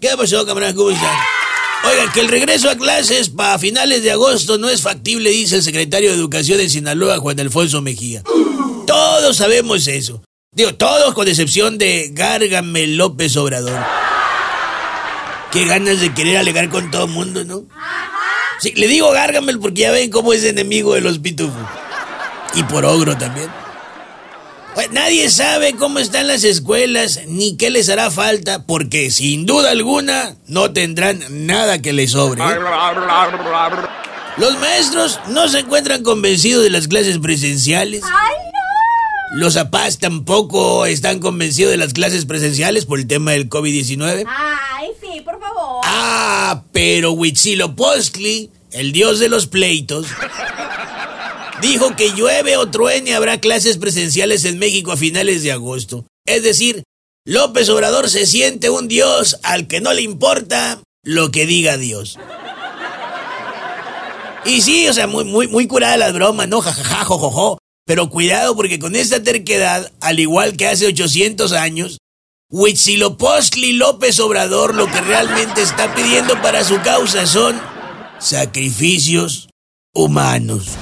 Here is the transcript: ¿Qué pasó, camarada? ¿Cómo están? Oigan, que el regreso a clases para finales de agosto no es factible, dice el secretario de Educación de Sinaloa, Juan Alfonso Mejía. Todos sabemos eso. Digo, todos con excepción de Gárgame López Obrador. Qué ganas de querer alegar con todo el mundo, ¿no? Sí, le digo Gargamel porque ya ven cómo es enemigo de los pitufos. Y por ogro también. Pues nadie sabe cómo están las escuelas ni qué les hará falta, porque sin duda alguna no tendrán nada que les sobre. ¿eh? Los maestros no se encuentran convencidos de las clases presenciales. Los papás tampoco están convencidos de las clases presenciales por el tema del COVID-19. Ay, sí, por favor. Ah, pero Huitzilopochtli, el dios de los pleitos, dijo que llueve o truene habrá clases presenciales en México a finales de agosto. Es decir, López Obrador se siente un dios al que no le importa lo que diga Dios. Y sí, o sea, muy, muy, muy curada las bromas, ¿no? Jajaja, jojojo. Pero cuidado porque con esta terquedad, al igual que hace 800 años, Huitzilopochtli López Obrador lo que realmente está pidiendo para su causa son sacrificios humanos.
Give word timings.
¿Qué 0.00 0.10
pasó, 0.16 0.46
camarada? 0.46 0.72
¿Cómo 0.76 0.90
están? 0.90 1.10
Oigan, 1.90 2.12
que 2.12 2.20
el 2.20 2.28
regreso 2.28 2.70
a 2.70 2.76
clases 2.76 3.30
para 3.30 3.58
finales 3.58 4.04
de 4.04 4.12
agosto 4.12 4.56
no 4.56 4.68
es 4.68 4.80
factible, 4.80 5.30
dice 5.30 5.56
el 5.56 5.64
secretario 5.64 6.10
de 6.10 6.16
Educación 6.16 6.58
de 6.58 6.68
Sinaloa, 6.68 7.18
Juan 7.18 7.40
Alfonso 7.40 7.82
Mejía. 7.82 8.22
Todos 8.86 9.36
sabemos 9.36 9.88
eso. 9.88 10.22
Digo, 10.52 10.72
todos 10.76 11.14
con 11.14 11.26
excepción 11.26 11.78
de 11.78 12.10
Gárgame 12.12 12.86
López 12.86 13.36
Obrador. 13.36 13.84
Qué 15.50 15.64
ganas 15.64 16.00
de 16.00 16.14
querer 16.14 16.36
alegar 16.36 16.68
con 16.68 16.92
todo 16.92 17.06
el 17.06 17.10
mundo, 17.10 17.44
¿no? 17.44 17.64
Sí, 18.60 18.70
le 18.76 18.86
digo 18.86 19.10
Gargamel 19.10 19.58
porque 19.58 19.80
ya 19.80 19.90
ven 19.90 20.10
cómo 20.12 20.32
es 20.32 20.44
enemigo 20.44 20.94
de 20.94 21.00
los 21.00 21.18
pitufos. 21.18 21.66
Y 22.54 22.62
por 22.62 22.84
ogro 22.84 23.18
también. 23.18 23.50
Pues 24.74 24.90
nadie 24.92 25.28
sabe 25.30 25.74
cómo 25.74 25.98
están 25.98 26.28
las 26.28 26.44
escuelas 26.44 27.20
ni 27.26 27.56
qué 27.56 27.70
les 27.70 27.88
hará 27.88 28.10
falta, 28.10 28.64
porque 28.66 29.10
sin 29.10 29.44
duda 29.46 29.70
alguna 29.70 30.36
no 30.46 30.72
tendrán 30.72 31.46
nada 31.46 31.82
que 31.82 31.92
les 31.92 32.12
sobre. 32.12 32.42
¿eh? 32.42 32.58
Los 34.36 34.58
maestros 34.60 35.18
no 35.28 35.48
se 35.48 35.60
encuentran 35.60 36.02
convencidos 36.04 36.62
de 36.62 36.70
las 36.70 36.86
clases 36.86 37.18
presenciales. 37.18 38.02
Los 39.32 39.54
papás 39.54 39.98
tampoco 39.98 40.86
están 40.86 41.18
convencidos 41.18 41.72
de 41.72 41.76
las 41.76 41.92
clases 41.92 42.24
presenciales 42.24 42.86
por 42.86 42.98
el 42.98 43.06
tema 43.06 43.32
del 43.32 43.48
COVID-19. 43.50 44.24
Ay, 44.26 44.88
sí, 45.00 45.20
por 45.20 45.38
favor. 45.40 45.80
Ah, 45.84 46.62
pero 46.72 47.12
Huitzilopochtli, 47.12 48.50
el 48.72 48.92
dios 48.92 49.18
de 49.18 49.28
los 49.28 49.46
pleitos, 49.46 50.06
dijo 51.60 51.96
que 51.96 52.12
llueve 52.12 52.56
o 52.56 52.70
truene 52.70 53.14
habrá 53.14 53.40
clases 53.40 53.78
presenciales 53.78 54.44
en 54.44 54.58
México 54.58 54.92
a 54.92 54.96
finales 54.96 55.42
de 55.42 55.52
agosto. 55.52 56.06
Es 56.26 56.42
decir, 56.42 56.82
López 57.24 57.68
Obrador 57.68 58.08
se 58.08 58.26
siente 58.26 58.70
un 58.70 58.88
dios 58.88 59.38
al 59.42 59.66
que 59.66 59.80
no 59.80 59.92
le 59.92 60.02
importa 60.02 60.82
lo 61.04 61.30
que 61.30 61.46
diga 61.46 61.76
Dios. 61.76 62.18
Y 64.44 64.62
sí, 64.62 64.88
o 64.88 64.92
sea, 64.92 65.06
muy, 65.06 65.24
muy, 65.24 65.46
muy 65.46 65.66
curada 65.66 65.96
las 65.96 66.12
bromas, 66.12 66.48
¿no? 66.48 66.60
Jajaja, 66.60 67.04
jojojo. 67.04 67.58
Pero 67.86 68.10
cuidado 68.10 68.54
porque 68.54 68.78
con 68.78 68.96
esta 68.96 69.22
terquedad, 69.22 69.92
al 70.00 70.20
igual 70.20 70.56
que 70.56 70.66
hace 70.66 70.86
800 70.86 71.52
años, 71.52 71.98
Huitzilopochtli 72.50 73.74
López 73.74 74.20
Obrador 74.20 74.74
lo 74.74 74.86
que 74.86 75.00
realmente 75.02 75.60
está 75.60 75.94
pidiendo 75.94 76.40
para 76.40 76.64
su 76.64 76.80
causa 76.80 77.26
son 77.26 77.60
sacrificios 78.18 79.50
humanos. 79.94 80.78